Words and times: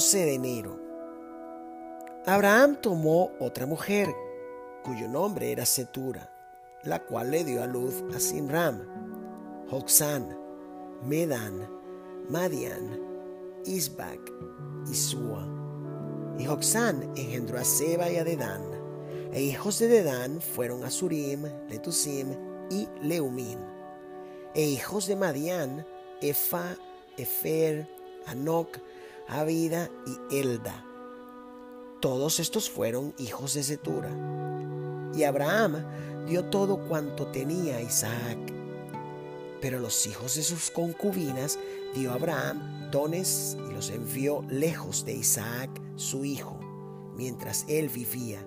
11 0.00 0.24
de 0.24 0.34
enero. 0.34 0.80
Abraham 2.24 2.80
tomó 2.80 3.32
otra 3.38 3.66
mujer, 3.66 4.08
cuyo 4.82 5.06
nombre 5.08 5.52
era 5.52 5.66
Setura, 5.66 6.32
la 6.84 7.04
cual 7.04 7.30
le 7.30 7.44
dio 7.44 7.62
a 7.62 7.66
luz 7.66 8.02
a 8.16 8.18
Simram, 8.18 8.80
Joxán, 9.68 10.38
Medan, 11.04 11.68
Madian, 12.30 12.98
Isbac 13.66 14.20
y 14.90 14.94
Sua. 14.94 15.46
Y 16.38 16.46
Joxán 16.46 17.12
engendró 17.14 17.58
a 17.58 17.64
Seba 17.64 18.10
y 18.10 18.16
a 18.16 18.24
Dedán, 18.24 18.62
e 19.34 19.42
hijos 19.42 19.80
de 19.80 19.88
Dedán 19.88 20.40
fueron 20.40 20.82
Asurim, 20.82 21.42
Letusim 21.68 22.34
y 22.70 22.88
Leumim. 23.02 23.58
E 24.54 24.62
hijos 24.62 25.06
de 25.08 25.16
Madian, 25.16 25.86
Efa, 26.22 26.74
Efer, 27.18 27.86
Anok, 28.24 28.78
Abida 29.30 29.88
y 30.06 30.18
Elda. 30.40 30.84
Todos 32.00 32.40
estos 32.40 32.68
fueron 32.68 33.14
hijos 33.16 33.54
de 33.54 33.62
Setura. 33.62 34.10
Y 35.14 35.22
Abraham 35.22 35.84
dio 36.26 36.46
todo 36.46 36.80
cuanto 36.88 37.28
tenía 37.28 37.76
a 37.76 37.82
Isaac. 37.82 38.38
Pero 39.60 39.78
los 39.78 40.04
hijos 40.08 40.34
de 40.34 40.42
sus 40.42 40.72
concubinas 40.72 41.60
dio 41.94 42.12
Abraham 42.12 42.90
dones 42.90 43.56
y 43.68 43.72
los 43.72 43.90
envió 43.90 44.42
lejos 44.48 45.04
de 45.04 45.14
Isaac, 45.14 45.70
su 45.94 46.24
hijo, 46.24 46.58
mientras 47.14 47.66
él 47.68 47.88
vivía, 47.88 48.44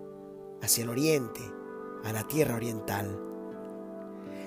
hacia 0.62 0.84
el 0.84 0.90
oriente, 0.90 1.40
a 2.04 2.12
la 2.12 2.28
tierra 2.28 2.56
oriental. 2.56 3.18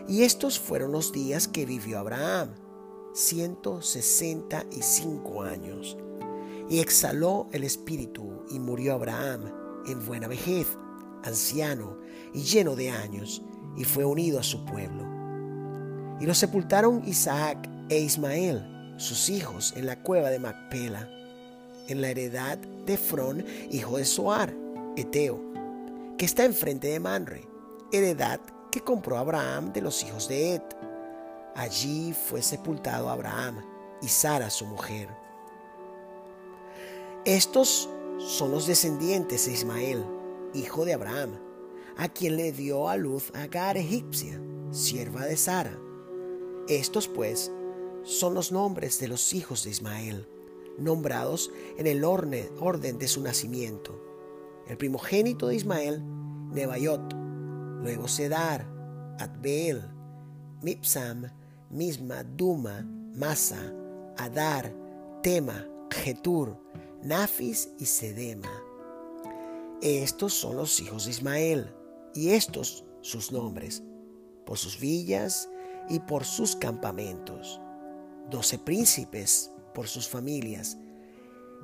Y 0.07 0.25
estos 0.25 0.61
fueron 0.61 0.93
los 0.93 1.13
días 1.13 1.49
que 1.49 1.65
vivió 1.65 1.99
Abraham, 1.99 2.51
165 3.15 5.43
años. 5.43 5.97
Y 6.69 6.81
exhaló 6.81 7.49
el 7.53 7.65
espíritu 7.65 8.45
y 8.51 8.59
murió 8.59 8.95
Abraham 8.95 9.53
en 9.87 10.05
buena 10.05 10.29
vejez, 10.29 10.67
anciano 11.23 11.99
y 12.35 12.43
lleno 12.43 12.75
de 12.75 12.91
años, 12.91 13.43
y 13.77 13.85
fue 13.85 14.05
unido 14.05 14.41
a 14.41 14.43
su 14.43 14.65
pueblo. 14.65 15.05
Y 16.21 16.27
lo 16.27 16.35
sepultaron 16.35 17.03
Isaac 17.07 17.69
e 17.89 18.01
Ismael, 18.01 18.95
sus 18.97 19.29
hijos, 19.29 19.75
en 19.77 19.87
la 19.87 20.03
cueva 20.03 20.31
de 20.31 20.39
Macpela, 20.39 21.09
en 21.89 22.01
la 22.01 22.09
heredad 22.09 22.59
de 22.59 22.97
Frón, 22.97 23.45
hijo 23.71 23.99
de 23.99 24.05
Soar, 24.05 24.53
Eteo, 24.97 25.41
que 26.19 26.25
está 26.25 26.45
enfrente 26.45 26.89
de 26.89 27.01
Manre, 27.01 27.47
heredad 27.93 28.41
que 28.73 28.81
compró 28.81 29.19
Abraham 29.19 29.73
de 29.73 29.83
los 29.83 30.03
hijos 30.03 30.29
de 30.29 30.55
Et. 30.55 30.77
Allí 31.55 32.13
fue 32.13 32.43
sepultado 32.43 33.09
Abraham 33.09 33.63
y 34.03 34.09
Sara 34.09 34.51
su 34.51 34.67
mujer. 34.67 35.09
Estos 37.27 37.91
son 38.19 38.53
los 38.53 38.69
descendientes 38.69 39.47
de 39.47 39.53
Ismael, 39.53 40.05
hijo 40.55 40.85
de 40.85 40.95
Abraham, 40.95 41.31
a 41.97 42.09
quien 42.09 42.37
le 42.37 42.53
dio 42.53 42.89
a 42.89 42.97
luz 42.97 43.33
Agar 43.35 43.77
egipcia, 43.77 44.41
sierva 44.71 45.25
de 45.25 45.37
Sara. 45.37 45.77
Estos 46.69 47.09
pues 47.09 47.51
son 48.05 48.35
los 48.35 48.53
nombres 48.53 49.01
de 49.01 49.09
los 49.09 49.35
hijos 49.35 49.65
de 49.65 49.71
Ismael, 49.71 50.29
nombrados 50.79 51.51
en 51.77 51.89
el 51.89 52.05
orden 52.05 52.97
de 52.97 53.09
su 53.09 53.21
nacimiento. 53.23 54.01
El 54.69 54.77
primogénito 54.77 55.49
de 55.49 55.57
Ismael, 55.57 56.05
Nebayot, 56.53 57.13
luego 57.83 58.07
Sedar, 58.07 58.69
Adbeel, 59.19 59.83
Mipsam, 60.63 61.25
Misma, 61.71 62.23
Duma, 62.23 62.89
Masa, 63.17 63.75
Adar, 64.17 64.73
Tema, 65.25 65.67
Getur, 65.91 66.57
Nafis 67.07 67.71
y 67.79 67.87
Sedema. 67.87 68.51
Estos 69.81 70.35
son 70.35 70.57
los 70.57 70.81
hijos 70.81 71.05
de 71.05 71.13
Ismael, 71.13 71.73
y 72.15 72.31
estos 72.31 72.85
sus 73.01 73.31
nombres, 73.31 73.85
por 74.45 74.59
sus 74.59 74.81
villas 74.81 75.49
y 75.89 76.01
por 76.01 76.25
sus 76.25 76.57
campamentos. 76.57 77.61
Doce 78.29 78.59
príncipes 78.59 79.53
por 79.73 79.87
sus 79.87 80.09
familias. 80.09 80.79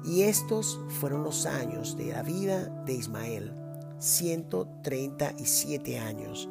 Y 0.04 0.22
estos 0.22 0.78
fueron 1.00 1.24
los 1.24 1.44
años 1.44 1.96
de 1.96 2.12
la 2.12 2.22
vida 2.22 2.66
de 2.86 2.92
Ismael, 2.92 3.52
ciento 3.98 4.68
treinta 4.84 5.34
y 5.40 5.46
siete 5.46 5.98
años. 5.98 6.48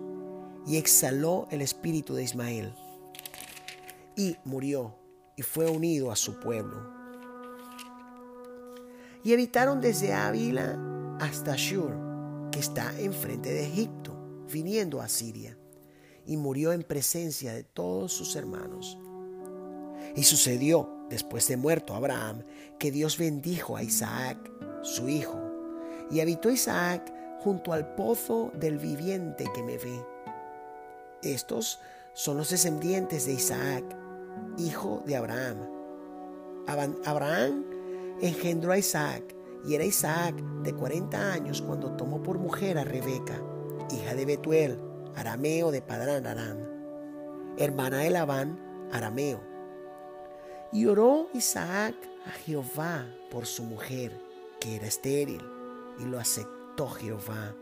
Y 0.68 0.76
exhaló 0.76 1.48
el 1.50 1.62
espíritu 1.62 2.14
de 2.14 2.24
Ismael. 2.24 2.76
Y 4.18 4.36
murió 4.44 4.98
y 5.38 5.44
fue 5.44 5.70
unido 5.70 6.12
a 6.12 6.18
su 6.18 6.42
pueblo 6.42 7.01
y 9.24 9.34
habitaron 9.34 9.82
desde 9.82 10.14
Ávila 10.14 11.18
hasta 11.20 11.56
Shur, 11.56 11.96
que 12.52 12.60
está 12.60 13.00
enfrente 13.00 13.52
de 13.54 13.66
Egipto, 13.66 14.18
viniendo 14.52 15.02
a 15.02 15.08
Siria, 15.08 15.58
y 16.26 16.38
murió 16.38 16.74
en 16.74 16.84
presencia 16.84 17.54
de 17.54 17.64
todos 17.64 18.12
sus 18.12 18.36
hermanos. 18.36 18.98
Y 20.16 20.24
sucedió, 20.24 20.90
después 21.10 21.48
de 21.48 21.58
muerto 21.58 21.94
Abraham, 21.94 22.44
que 22.80 22.92
Dios 22.92 23.18
bendijo 23.18 23.78
a 23.78 23.84
Isaac, 23.84 24.38
su 24.82 25.08
hijo, 25.08 25.40
y 26.10 26.20
habitó 26.20 26.50
Isaac 26.50 27.14
junto 27.40 27.74
al 27.74 27.96
pozo 27.96 28.52
del 28.56 28.78
viviente 28.78 29.50
que 29.54 29.64
me 29.64 29.78
ve. 29.78 30.04
Estos 31.24 31.80
son 32.14 32.38
los 32.38 32.50
descendientes 32.50 33.26
de 33.26 33.34
Isaac, 33.34 33.84
hijo 34.58 35.04
de 35.06 35.16
Abraham. 35.16 35.58
Abraham 37.06 37.71
engendró 38.22 38.72
a 38.72 38.78
Isaac, 38.78 39.36
y 39.66 39.76
era 39.76 39.84
Isaac 39.84 40.36
de 40.64 40.74
40 40.74 41.34
años 41.34 41.62
cuando 41.62 41.92
tomó 41.96 42.22
por 42.24 42.40
mujer 42.40 42.78
a 42.78 42.84
Rebeca, 42.84 43.42
hija 43.92 44.16
de 44.16 44.26
Betuel, 44.26 44.80
arameo 45.16 45.72
de 45.72 45.82
Padrán 45.82 46.26
Aram, 46.26 46.58
hermana 47.58 48.00
de 48.00 48.10
Labán, 48.10 48.60
arameo. 48.92 49.42
Y 50.72 50.86
oró 50.86 51.28
Isaac 51.34 51.96
a 52.26 52.32
Jehová 52.32 53.06
por 53.30 53.46
su 53.46 53.64
mujer, 53.64 54.12
que 54.60 54.76
era 54.76 54.88
estéril, 54.88 55.42
y 56.00 56.06
lo 56.06 56.20
aceptó 56.20 56.88
Jehová, 56.90 57.56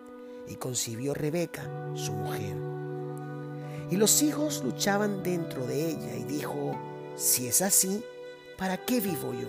y 0.47 0.55
concibió 0.55 1.13
Rebeca, 1.13 1.63
su 1.95 2.13
mujer. 2.13 2.55
Y 3.89 3.97
los 3.97 4.21
hijos 4.21 4.63
luchaban 4.63 5.23
dentro 5.23 5.65
de 5.65 5.89
ella, 5.89 6.15
y 6.15 6.23
dijo, 6.23 6.77
si 7.15 7.47
es 7.47 7.61
así, 7.61 8.03
¿para 8.57 8.77
qué 8.77 9.01
vivo 9.01 9.33
yo? 9.33 9.47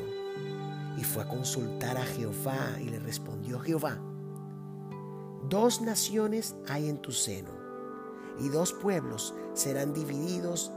Y 0.96 1.04
fue 1.04 1.22
a 1.22 1.28
consultar 1.28 1.96
a 1.96 2.04
Jehová 2.04 2.76
y 2.80 2.84
le 2.84 2.98
respondió 2.98 3.58
Jehová, 3.60 3.98
dos 5.48 5.80
naciones 5.80 6.56
hay 6.68 6.88
en 6.88 6.98
tu 6.98 7.12
seno 7.12 7.50
y 8.38 8.48
dos 8.48 8.72
pueblos 8.72 9.34
serán 9.54 9.92
divididos 9.92 10.72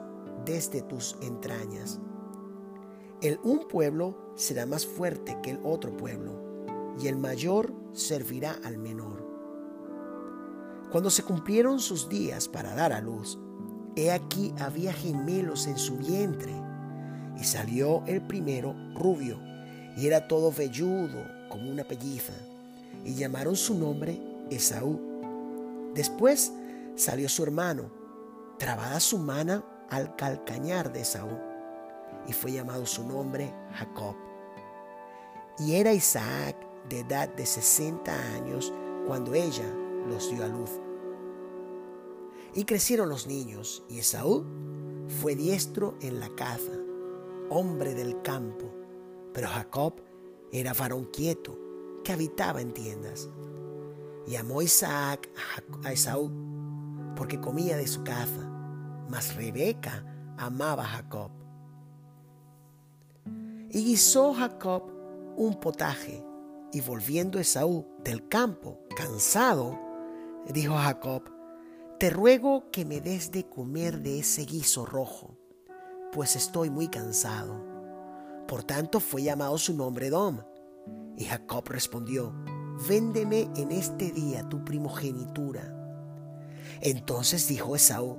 desde 0.46 0.82
tus 0.82 1.16
entrañas. 1.22 2.00
El 3.22 3.40
un 3.44 3.68
pueblo 3.68 4.34
será 4.36 4.66
más 4.66 4.86
fuerte 4.86 5.38
que 5.42 5.52
el 5.52 5.60
otro 5.64 5.96
pueblo 5.96 6.34
y 7.00 7.08
el 7.08 7.18
mayor 7.18 7.74
servirá 7.94 8.58
al 8.64 8.78
menor. 8.78 9.24
Cuando 10.92 11.10
se 11.10 11.24
cumplieron 11.24 11.80
sus 11.80 12.10
días 12.10 12.48
para 12.48 12.76
dar 12.76 12.94
a 12.94 13.02
luz, 13.02 13.40
he 13.96 14.12
aquí 14.12 14.54
había 14.60 14.94
gemelos 14.94 15.68
en 15.68 15.78
su 15.78 15.98
vientre 15.98 16.54
y 17.40 17.44
salió 17.44 18.04
el 18.06 18.26
primero 18.28 18.76
rubio 18.96 19.40
y 19.96 20.08
era 20.08 20.28
todo 20.28 20.52
velludo 20.52 21.26
como 21.50 21.70
una 21.70 21.84
pelliza, 21.84 22.34
y 23.06 23.16
llamaron 23.16 23.56
su 23.56 23.76
nombre 23.76 24.20
Esaú. 24.50 25.00
Después 25.94 26.52
salió 26.96 27.30
su 27.30 27.44
hermano, 27.44 27.92
trabada 28.58 29.00
su 29.00 29.18
mano 29.20 29.64
al 29.90 30.16
calcañar 30.16 30.92
de 30.92 31.02
Esaú, 31.02 31.38
y 32.28 32.34
fue 32.34 32.54
llamado 32.54 32.86
su 32.86 33.08
nombre 33.08 33.54
Jacob. 33.74 34.16
Y 35.60 35.76
era 35.76 35.94
Isaac 35.94 36.56
de 36.90 37.02
edad 37.02 37.30
de 37.30 37.46
sesenta 37.46 38.14
años 38.36 38.74
cuando 39.06 39.34
ella 39.34 39.66
los 40.08 40.30
dio 40.32 40.44
a 40.44 40.48
luz. 40.48 40.72
Y 42.56 42.66
crecieron 42.66 43.10
los 43.10 43.28
niños, 43.28 43.84
y 43.90 44.00
Esaú 44.00 44.46
fue 45.22 45.36
diestro 45.36 45.96
en 46.02 46.20
la 46.20 46.30
caza, 46.36 46.72
hombre 47.50 47.94
del 47.94 48.22
campo 48.22 48.83
pero 49.34 49.48
Jacob 49.48 49.96
era 50.52 50.74
varón 50.74 51.06
quieto, 51.06 51.58
que 52.04 52.14
habitaba 52.14 52.62
en 52.62 52.74
tiendas. 52.74 53.30
Y 54.28 54.36
amó 54.36 54.62
Isaac 54.62 55.30
a 55.84 55.92
Esaú, 55.92 56.32
porque 57.16 57.40
comía 57.40 57.76
de 57.76 57.88
su 57.88 58.04
caza, 58.04 58.50
mas 59.10 59.36
Rebeca 59.36 60.06
amaba 60.38 60.84
a 60.84 60.88
Jacob. 60.88 61.32
Y 63.70 63.84
guisó 63.84 64.34
Jacob 64.34 64.84
un 65.36 65.60
potaje, 65.60 66.24
y 66.72 66.82
volviendo 66.82 67.40
Esaú 67.40 67.88
del 68.04 68.28
campo, 68.28 68.80
cansado, 68.96 69.80
dijo 70.52 70.76
a 70.76 70.84
Jacob, 70.84 71.24
te 72.00 72.10
ruego 72.10 72.70
que 72.72 72.86
me 72.86 73.02
des 73.02 73.32
de 73.32 73.48
comer 73.48 74.00
de 74.02 74.20
ese 74.20 74.44
guiso 74.44 74.86
rojo, 74.86 75.38
pues 76.12 76.36
estoy 76.36 76.70
muy 76.70 76.88
cansado. 76.88 77.73
Por 78.48 78.64
tanto 78.64 79.00
fue 79.00 79.24
llamado 79.24 79.58
su 79.58 79.74
nombre 79.74 80.10
Dom. 80.10 80.42
Y 81.18 81.26
Jacob 81.26 81.64
respondió, 81.68 82.34
véndeme 82.88 83.50
en 83.56 83.72
este 83.72 84.12
día 84.12 84.48
tu 84.50 84.64
primogenitura. 84.64 85.74
Entonces 86.82 87.48
dijo 87.48 87.76
Esaú, 87.76 88.18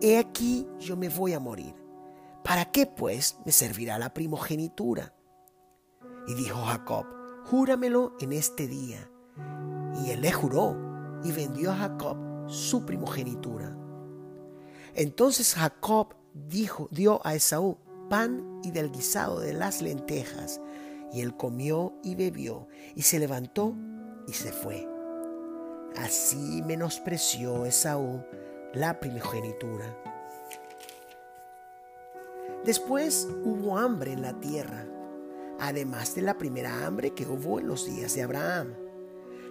he 0.00 0.18
aquí 0.18 0.66
yo 0.78 0.96
me 0.96 1.08
voy 1.08 1.34
a 1.34 1.40
morir. 1.40 1.74
¿Para 2.44 2.66
qué 2.66 2.86
pues 2.86 3.38
me 3.44 3.52
servirá 3.52 3.98
la 3.98 4.14
primogenitura? 4.14 5.14
Y 6.26 6.34
dijo 6.34 6.58
Jacob, 6.64 7.06
júramelo 7.44 8.14
en 8.20 8.32
este 8.32 8.66
día. 8.66 9.10
Y 10.02 10.10
él 10.10 10.22
le 10.22 10.32
juró 10.32 10.76
y 11.22 11.32
vendió 11.32 11.72
a 11.72 11.76
Jacob 11.76 12.16
su 12.48 12.86
primogenitura. 12.86 13.76
Entonces 14.94 15.54
Jacob 15.54 16.14
dijo, 16.34 16.88
dio 16.90 17.20
a 17.24 17.34
Esaú 17.34 17.78
pan 18.10 18.60
y 18.64 18.72
del 18.72 18.90
guisado 18.90 19.40
de 19.40 19.54
las 19.54 19.80
lentejas, 19.80 20.60
y 21.12 21.22
él 21.22 21.36
comió 21.36 21.94
y 22.02 22.16
bebió, 22.16 22.66
y 22.94 23.02
se 23.02 23.18
levantó 23.18 23.74
y 24.26 24.32
se 24.32 24.52
fue. 24.52 24.86
Así 25.96 26.62
menospreció 26.66 27.64
Esaú 27.64 28.22
la 28.74 29.00
primogenitura. 29.00 29.96
Después 32.64 33.28
hubo 33.44 33.78
hambre 33.78 34.12
en 34.12 34.22
la 34.22 34.38
tierra, 34.40 34.86
además 35.60 36.14
de 36.14 36.22
la 36.22 36.36
primera 36.36 36.86
hambre 36.86 37.14
que 37.14 37.26
hubo 37.26 37.60
en 37.60 37.68
los 37.68 37.86
días 37.86 38.14
de 38.14 38.22
Abraham. 38.22 38.74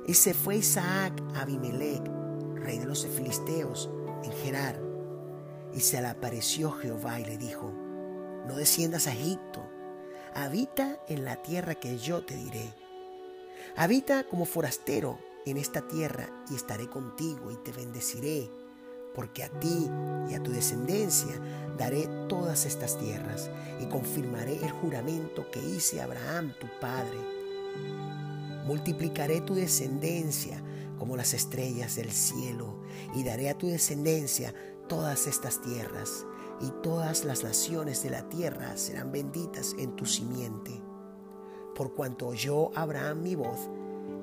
Y 0.06 0.14
se 0.16 0.34
fue 0.34 0.58
Isaac 0.58 1.14
a 1.34 1.42
Abimelech, 1.42 2.04
rey 2.56 2.78
de 2.78 2.86
los 2.86 3.08
filisteos, 3.08 3.90
en 4.24 4.32
Gerar. 4.32 4.82
Y 5.74 5.80
se 5.80 6.02
le 6.02 6.08
apareció 6.08 6.72
Jehová 6.72 7.20
y 7.20 7.26
le 7.26 7.38
dijo, 7.38 7.74
no 8.50 8.56
desciendas 8.56 9.06
a 9.06 9.13
Egipto, 9.13 9.62
habita 10.34 11.00
en 11.07 11.24
la 11.24 11.36
tierra 11.44 11.75
que 11.75 12.00
yo 12.00 12.25
te 12.25 12.36
diré. 12.36 12.74
Habita 13.75 14.24
como 14.24 14.46
forastero 14.46 15.19
en 15.46 15.57
esta 15.57 15.88
tierra 15.88 16.28
y 16.50 16.56
estaré 16.56 16.90
contigo 16.90 17.51
y 17.51 17.57
te 17.57 17.72
bendeciré, 17.72 18.50
porque 19.13 19.44
a 19.44 19.50
ti 19.60 19.88
y 20.30 20.34
a 20.34 20.42
tu 20.42 20.51
descendencia 20.51 21.40
daré 21.78 22.07
todas 22.28 22.66
estas 22.66 22.98
tierras 22.98 23.51
y 23.80 23.86
confirmaré 23.86 24.56
el 24.56 24.72
juramento 24.72 25.50
que 25.51 25.60
hice 25.60 26.01
a 26.01 26.06
Abraham 26.06 26.56
tu 26.60 26.68
padre. 26.81 27.19
Multiplicaré 28.66 29.42
tu 29.42 29.54
descendencia 29.54 30.60
como 30.98 31.16
las 31.16 31.36
estrellas 31.36 31.96
del 31.96 32.12
cielo 32.12 32.81
y 33.13 33.24
daré 33.24 33.51
a 33.51 33.57
tu 33.57 33.68
descendencia 33.68 34.56
todas 34.88 35.28
estas 35.28 35.62
tierras 35.62 36.25
y 36.62 36.72
todas 36.84 37.24
las 37.26 37.44
naciones 37.44 38.04
de 38.04 38.10
la 38.10 38.28
tierra 38.30 38.76
serán 38.76 39.12
benditas 39.12 39.76
en 39.78 39.96
tu 39.96 40.06
simiente. 40.06 40.82
Por 41.76 41.94
cuanto 41.94 42.28
oyó 42.28 42.78
Abraham 42.78 43.22
mi 43.22 43.36
voz 43.36 43.70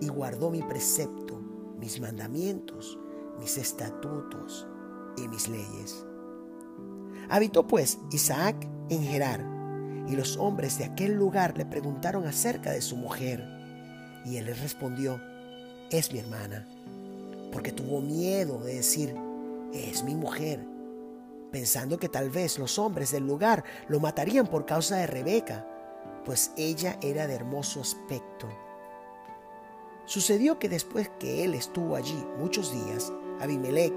y 0.00 0.08
guardó 0.08 0.50
mi 0.50 0.62
precepto, 0.62 1.40
mis 1.78 2.00
mandamientos, 2.00 2.98
mis 3.38 3.56
estatutos 3.56 4.66
y 5.16 5.28
mis 5.28 5.48
leyes. 5.48 6.04
Habitó 7.30 7.66
pues 7.66 7.98
Isaac 8.12 8.68
en 8.90 9.02
Gerar, 9.02 9.44
y 10.06 10.14
los 10.14 10.36
hombres 10.36 10.78
de 10.78 10.84
aquel 10.84 11.14
lugar 11.14 11.56
le 11.56 11.66
preguntaron 11.66 12.26
acerca 12.26 12.70
de 12.70 12.82
su 12.82 12.96
mujer, 12.96 13.42
y 14.24 14.36
él 14.36 14.46
les 14.46 14.60
respondió, 14.60 15.20
es 15.90 16.12
mi 16.12 16.20
hermana, 16.20 16.68
porque 17.52 17.72
tuvo 17.72 18.00
miedo 18.00 18.62
de 18.62 18.74
decir, 18.74 19.16
es 19.72 20.04
mi 20.04 20.14
mujer 20.14 20.75
pensando 21.50 21.98
que 21.98 22.08
tal 22.08 22.30
vez 22.30 22.58
los 22.58 22.78
hombres 22.78 23.12
del 23.12 23.26
lugar 23.26 23.64
lo 23.88 24.00
matarían 24.00 24.46
por 24.46 24.66
causa 24.66 24.96
de 24.96 25.06
Rebeca, 25.06 25.66
pues 26.24 26.52
ella 26.56 26.98
era 27.02 27.26
de 27.26 27.34
hermoso 27.34 27.80
aspecto. 27.80 28.48
Sucedió 30.06 30.58
que 30.58 30.68
después 30.68 31.10
que 31.18 31.44
él 31.44 31.54
estuvo 31.54 31.96
allí 31.96 32.24
muchos 32.38 32.72
días, 32.72 33.12
Abimelech, 33.40 33.94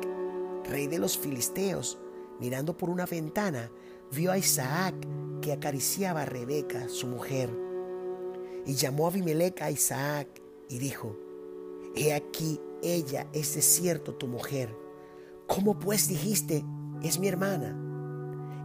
rey 0.65 0.87
de 0.87 0.99
los 0.99 1.17
filisteos, 1.17 1.99
mirando 2.39 2.75
por 2.77 2.89
una 2.89 3.05
ventana, 3.05 3.71
vio 4.11 4.31
a 4.31 4.37
Isaac 4.37 4.95
que 5.41 5.51
acariciaba 5.51 6.21
a 6.21 6.25
Rebeca, 6.25 6.89
su 6.89 7.07
mujer. 7.07 7.49
Y 8.65 8.73
llamó 8.73 9.05
a 9.05 9.09
Abimelech 9.09 9.61
a 9.61 9.71
Isaac 9.71 10.27
y 10.67 10.79
dijo, 10.79 11.15
He 11.95 12.13
aquí, 12.13 12.59
ella 12.81 13.27
es 13.33 13.55
de 13.55 13.61
cierto 13.61 14.15
tu 14.15 14.27
mujer. 14.27 14.75
¿Cómo 15.47 15.79
pues 15.79 16.07
dijiste, 16.07 16.63
es 17.03 17.19
mi 17.19 17.27
hermana. 17.27 17.75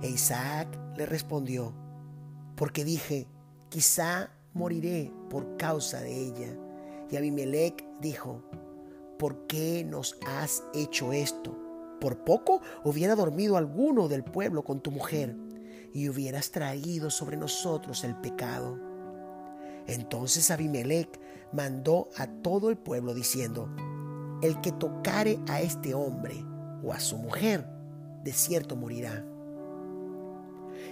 E 0.02 0.08
Isaac 0.08 0.68
le 0.96 1.06
respondió, 1.06 1.74
porque 2.56 2.84
dije, 2.84 3.26
quizá 3.68 4.30
moriré 4.52 5.12
por 5.30 5.56
causa 5.56 6.00
de 6.00 6.28
ella. 6.28 6.56
Y 7.10 7.16
Abimelech 7.16 7.84
dijo, 8.00 8.42
¿por 9.18 9.46
qué 9.46 9.84
nos 9.84 10.18
has 10.26 10.62
hecho 10.74 11.12
esto? 11.12 11.56
Por 12.00 12.24
poco 12.24 12.60
hubiera 12.84 13.14
dormido 13.14 13.56
alguno 13.56 14.08
del 14.08 14.24
pueblo 14.24 14.62
con 14.62 14.80
tu 14.80 14.90
mujer 14.90 15.36
y 15.92 16.08
hubieras 16.08 16.50
traído 16.50 17.10
sobre 17.10 17.36
nosotros 17.36 18.04
el 18.04 18.16
pecado. 18.16 18.78
Entonces 19.86 20.50
Abimelech 20.50 21.20
mandó 21.52 22.08
a 22.16 22.26
todo 22.26 22.70
el 22.70 22.76
pueblo 22.76 23.14
diciendo, 23.14 23.68
el 24.42 24.60
que 24.60 24.72
tocare 24.72 25.38
a 25.48 25.60
este 25.60 25.94
hombre 25.94 26.44
o 26.82 26.92
a 26.92 27.00
su 27.00 27.16
mujer, 27.16 27.66
de 28.24 28.32
cierto 28.32 28.74
morirá. 28.74 29.24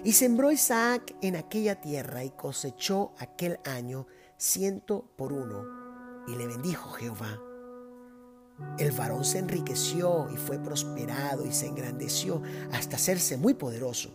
Y 0.05 0.13
sembró 0.13 0.53
Isaac 0.53 1.17
en 1.23 1.37
aquella 1.37 1.81
tierra 1.81 2.25
y 2.25 2.31
cosechó 2.31 3.13
aquel 3.19 3.59
año 3.65 4.07
ciento 4.37 5.11
por 5.17 5.33
uno, 5.33 5.65
y 6.29 6.37
le 6.37 6.47
bendijo 6.47 6.91
Jehová. 6.91 7.41
El 8.79 8.93
varón 8.93 9.25
se 9.25 9.39
enriqueció 9.39 10.29
y 10.33 10.37
fue 10.37 10.59
prosperado 10.59 11.47
y 11.47 11.53
se 11.53 11.67
engrandeció 11.67 12.43
hasta 12.73 12.97
hacerse 12.97 13.37
muy 13.37 13.55
poderoso. 13.55 14.11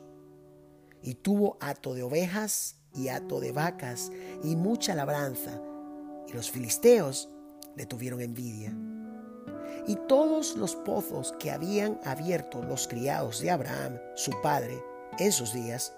Y 1.01 1.15
tuvo 1.15 1.57
hato 1.59 1.93
de 1.93 2.03
ovejas 2.03 2.77
y 2.93 3.07
hato 3.07 3.39
de 3.39 3.51
vacas 3.51 4.11
y 4.43 4.55
mucha 4.55 4.93
labranza, 4.95 5.61
y 6.27 6.33
los 6.33 6.51
filisteos 6.51 7.29
le 7.75 7.85
tuvieron 7.85 8.21
envidia 8.21 8.75
y 9.87 9.95
todos 9.95 10.57
los 10.57 10.75
pozos 10.75 11.33
que 11.39 11.49
habían 11.49 11.99
abierto 12.03 12.61
los 12.61 12.87
criados 12.87 13.39
de 13.39 13.49
Abraham, 13.49 13.97
su 14.15 14.31
padre, 14.41 14.83
en 15.17 15.31
sus 15.31 15.53
días, 15.53 15.93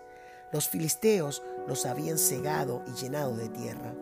los 0.52 0.70
filisteos 0.70 1.42
los 1.68 1.86
habían 1.86 2.18
cegado 2.18 2.84
y 2.88 2.92
llenado 3.02 3.36
de 3.36 3.50
tierra. 3.50 3.94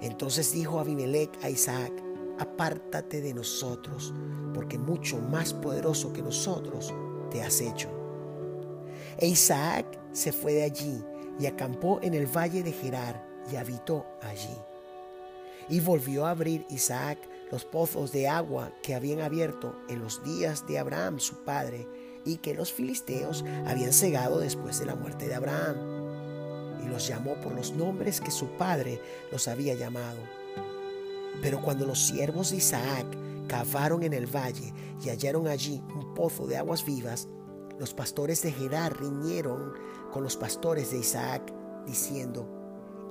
Entonces 0.00 0.52
dijo 0.52 0.80
Abimelech 0.80 1.30
a 1.42 1.50
Isaac, 1.50 1.92
apártate 2.38 3.20
de 3.20 3.34
nosotros, 3.34 4.14
porque 4.54 4.78
mucho 4.78 5.18
más 5.18 5.52
poderoso 5.52 6.12
que 6.12 6.22
nosotros 6.22 6.92
te 7.30 7.42
has 7.42 7.60
hecho. 7.60 7.88
E 9.18 9.26
Isaac 9.28 9.86
se 10.12 10.32
fue 10.32 10.54
de 10.54 10.62
allí 10.62 11.04
y 11.38 11.46
acampó 11.46 12.00
en 12.02 12.14
el 12.14 12.26
valle 12.26 12.62
de 12.62 12.72
Gerar 12.72 13.26
y 13.50 13.56
habitó 13.56 14.06
allí. 14.22 14.56
Y 15.68 15.80
volvió 15.80 16.26
a 16.26 16.30
abrir 16.30 16.64
Isaac 16.70 17.18
los 17.50 17.64
pozos 17.64 18.12
de 18.12 18.28
agua 18.28 18.72
que 18.82 18.94
habían 18.94 19.20
abierto 19.20 19.74
en 19.88 20.00
los 20.00 20.22
días 20.22 20.66
de 20.66 20.78
Abraham 20.78 21.18
su 21.18 21.44
padre 21.44 21.86
y 22.24 22.38
que 22.38 22.54
los 22.54 22.72
filisteos 22.72 23.44
habían 23.66 23.92
cegado 23.92 24.38
después 24.38 24.78
de 24.78 24.86
la 24.86 24.94
muerte 24.94 25.28
de 25.28 25.34
Abraham. 25.34 25.76
Y 26.84 26.88
los 26.88 27.08
llamó 27.08 27.34
por 27.40 27.52
los 27.52 27.72
nombres 27.72 28.20
que 28.20 28.30
su 28.30 28.46
padre 28.56 29.00
los 29.32 29.48
había 29.48 29.74
llamado. 29.74 30.18
Pero 31.40 31.62
cuando 31.62 31.86
los 31.86 32.06
siervos 32.06 32.50
de 32.50 32.58
Isaac 32.58 33.06
cavaron 33.48 34.02
en 34.02 34.12
el 34.12 34.26
valle 34.26 34.72
y 35.02 35.08
hallaron 35.08 35.48
allí 35.48 35.82
un 35.94 36.14
pozo 36.14 36.46
de 36.46 36.56
aguas 36.56 36.84
vivas, 36.84 37.28
los 37.78 37.94
pastores 37.94 38.42
de 38.42 38.52
Gerar 38.52 39.00
riñeron 39.00 39.72
con 40.12 40.24
los 40.24 40.36
pastores 40.36 40.90
de 40.90 40.98
Isaac, 40.98 41.52
diciendo, 41.86 42.46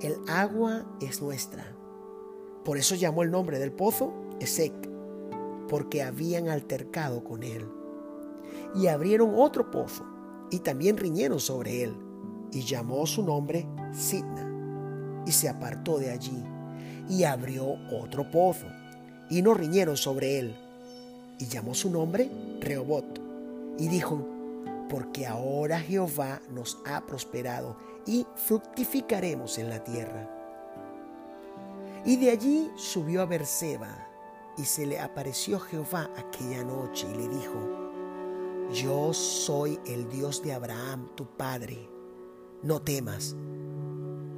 el 0.01 0.17
agua 0.27 0.86
es 1.01 1.22
nuestra. 1.22 1.75
Por 2.63 2.77
eso 2.77 2.96
llamó 2.96 3.24
el 3.24 3.32
nombre 3.32 3.60
del 3.60 3.72
pozo 3.72 4.13
Esec, 4.39 4.74
porque 5.67 6.03
habían 6.03 6.50
altercado 6.50 7.24
con 7.24 7.44
él. 7.44 7.67
Y 8.75 8.88
abrieron 8.88 9.34
otro 9.36 9.72
pozo, 9.72 10.06
y 10.51 10.60
también 10.60 10.98
riñeron 10.98 11.39
sobre 11.39 11.84
él, 11.84 11.96
y 12.51 12.62
llamó 12.62 13.06
su 13.06 13.24
nombre 13.24 13.67
Sidna, 13.91 15.24
y 15.25 15.32
se 15.32 15.50
apartó 15.50 15.98
de 15.98 16.12
allí, 16.12 16.44
y 17.10 17.24
abrió 17.24 17.75
otro 17.91 18.29
pozo, 18.32 18.67
y 19.29 19.41
no 19.41 19.53
riñeron 19.53 19.98
sobre 19.98 20.39
él, 20.39 20.56
y 21.39 21.46
llamó 21.48 21.74
su 21.74 21.89
nombre 21.89 22.29
Rehobot, 22.62 23.22
y 23.77 23.88
dijo, 23.88 24.25
porque 24.89 25.27
ahora 25.27 25.79
Jehová 25.79 26.41
nos 26.50 26.79
ha 26.86 27.06
prosperado, 27.06 27.75
y 28.06 28.25
fructificaremos 28.36 29.58
en 29.58 29.70
la 29.70 29.84
tierra. 29.84 30.34
Y 32.06 32.15
de 32.15 32.32
allí 32.32 32.72
subió 32.77 33.22
a 33.22 33.25
Berseba, 33.25 34.07
y 34.58 34.66
se 34.66 34.86
le 34.86 35.00
apareció 35.00 35.60
Jehová 35.60 36.10
aquella 36.18 36.64
noche 36.64 37.08
y 37.12 37.16
le 37.16 37.28
dijo, 37.28 37.88
yo 38.74 39.14
soy 39.14 39.80
el 39.86 40.10
Dios 40.10 40.42
de 40.44 40.54
Abraham, 40.54 41.10
tu 41.16 41.26
padre. 41.26 41.90
No 42.64 42.82
temas, 42.82 43.36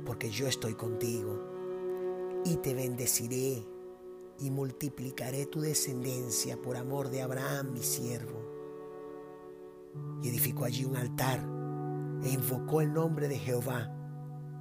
porque 0.06 0.30
yo 0.30 0.48
estoy 0.48 0.76
contigo. 0.76 1.46
y 2.46 2.56
te 2.58 2.74
bendeciré 2.74 3.66
y 4.40 4.50
multiplicaré 4.50 5.46
tu 5.46 5.60
descendencia 5.60 6.56
por 6.62 6.78
amor 6.78 7.10
de 7.10 7.22
Abraham, 7.22 7.74
mi 7.74 7.84
siervo. 7.84 8.40
Y 10.24 10.30
edificó 10.30 10.64
allí 10.64 10.86
un 10.86 10.96
altar 10.96 11.40
e 12.24 12.30
invocó 12.30 12.80
el 12.80 12.94
nombre 12.94 13.28
de 13.28 13.38
Jehová 13.38 13.94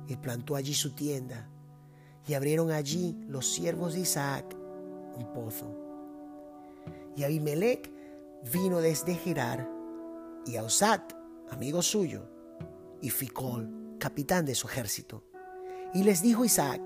y 0.08 0.16
plantó 0.16 0.56
allí 0.56 0.74
su 0.74 0.94
tienda 0.94 1.48
y 2.26 2.34
abrieron 2.34 2.72
allí 2.72 3.16
los 3.28 3.46
siervos 3.46 3.94
de 3.94 4.00
Isaac 4.00 4.57
pozo. 5.24 5.74
Y 7.16 7.24
Abimelech 7.24 7.92
vino 8.52 8.80
desde 8.80 9.14
Gerar 9.14 9.68
y 10.46 10.56
Ausat, 10.56 11.12
amigo 11.50 11.82
suyo, 11.82 12.28
y 13.00 13.10
Ficol, 13.10 13.96
capitán 13.98 14.46
de 14.46 14.54
su 14.54 14.66
ejército. 14.68 15.24
Y 15.94 16.04
les 16.04 16.22
dijo 16.22 16.44
Isaac, 16.44 16.80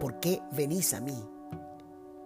¿por 0.00 0.20
qué 0.20 0.42
venís 0.52 0.94
a 0.94 1.00
mí? 1.00 1.22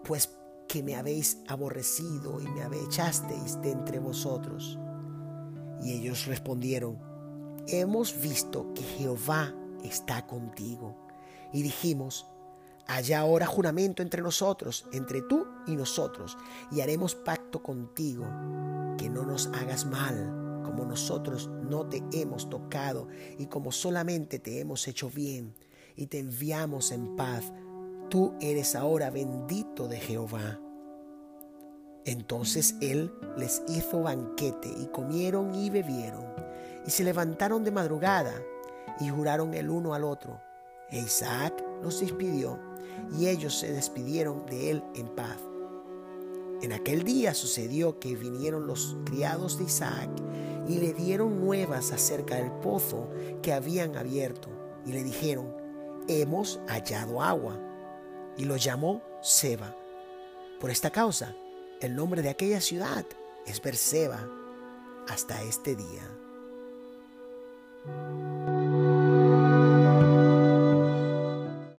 Pues 0.04 0.36
que 0.68 0.82
me 0.82 0.96
habéis 0.96 1.38
aborrecido 1.48 2.40
y 2.40 2.46
me 2.48 2.64
echasteis 2.84 3.60
de 3.60 3.72
entre 3.72 3.98
vosotros. 3.98 4.78
Y 5.82 5.92
ellos 5.92 6.26
respondieron, 6.26 6.98
hemos 7.66 8.20
visto 8.20 8.72
que 8.74 8.82
Jehová 8.82 9.54
está 9.84 10.26
contigo. 10.26 10.96
Y 11.52 11.62
dijimos, 11.62 12.26
haya 12.86 13.20
ahora 13.20 13.46
juramento 13.46 14.02
entre 14.02 14.22
nosotros, 14.22 14.86
entre 14.92 15.22
tú 15.22 15.46
y 15.66 15.76
nosotros, 15.76 16.36
y 16.70 16.80
haremos 16.80 17.14
pacto 17.14 17.62
contigo, 17.62 18.24
que 18.98 19.08
no 19.08 19.24
nos 19.24 19.48
hagas 19.48 19.86
mal, 19.86 20.60
como 20.64 20.84
nosotros 20.84 21.48
no 21.48 21.86
te 21.86 22.02
hemos 22.12 22.48
tocado 22.48 23.08
y 23.38 23.46
como 23.46 23.72
solamente 23.72 24.38
te 24.38 24.60
hemos 24.60 24.86
hecho 24.88 25.10
bien, 25.10 25.54
y 25.96 26.06
te 26.06 26.18
enviamos 26.18 26.92
en 26.92 27.16
paz. 27.16 27.52
Tú 28.08 28.34
eres 28.40 28.74
ahora 28.74 29.10
bendito 29.10 29.88
de 29.88 29.98
Jehová. 29.98 30.58
Entonces 32.04 32.76
él 32.80 33.12
les 33.36 33.62
hizo 33.68 34.02
banquete 34.02 34.68
y 34.68 34.86
comieron 34.86 35.54
y 35.54 35.70
bebieron, 35.70 36.24
y 36.86 36.90
se 36.90 37.04
levantaron 37.04 37.64
de 37.64 37.70
madrugada 37.70 38.34
y 38.98 39.08
juraron 39.08 39.54
el 39.54 39.70
uno 39.70 39.94
al 39.94 40.04
otro. 40.04 40.40
E 40.90 40.98
Isaac 40.98 41.54
los 41.82 42.00
despidió 42.00 42.71
y 43.18 43.28
ellos 43.28 43.58
se 43.58 43.72
despidieron 43.72 44.46
de 44.46 44.70
él 44.70 44.84
en 44.94 45.08
paz. 45.08 45.38
En 46.62 46.72
aquel 46.72 47.02
día 47.02 47.34
sucedió 47.34 47.98
que 47.98 48.14
vinieron 48.14 48.66
los 48.66 48.96
criados 49.04 49.58
de 49.58 49.64
Isaac 49.64 50.10
y 50.68 50.78
le 50.78 50.92
dieron 50.92 51.40
nuevas 51.40 51.90
acerca 51.92 52.36
del 52.36 52.52
pozo 52.52 53.08
que 53.42 53.52
habían 53.52 53.96
abierto 53.96 54.48
y 54.86 54.92
le 54.92 55.02
dijeron, 55.02 55.54
hemos 56.08 56.60
hallado 56.68 57.20
agua. 57.20 57.58
Y 58.36 58.44
lo 58.44 58.56
llamó 58.56 59.02
Seba. 59.20 59.76
Por 60.60 60.70
esta 60.70 60.90
causa, 60.90 61.34
el 61.80 61.96
nombre 61.96 62.22
de 62.22 62.30
aquella 62.30 62.60
ciudad 62.60 63.04
es 63.44 63.60
Berseba 63.60 64.26
hasta 65.08 65.42
este 65.42 65.74
día. 65.74 66.08